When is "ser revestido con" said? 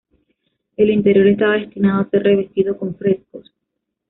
2.09-2.95